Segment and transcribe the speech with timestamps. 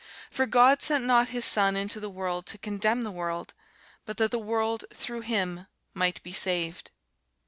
[0.31, 3.53] For God sent not his Son into the world to condemn the world;
[4.03, 6.89] but that the world through him might be saved.